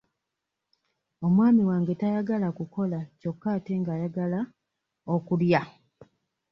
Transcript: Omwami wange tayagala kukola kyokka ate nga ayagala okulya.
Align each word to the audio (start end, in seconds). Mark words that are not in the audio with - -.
Omwami 1.25 1.61
wange 1.69 1.93
tayagala 2.01 2.47
kukola 2.57 2.99
kyokka 3.19 3.47
ate 3.57 3.73
nga 3.79 3.91
ayagala 3.95 4.39
okulya. 5.15 5.61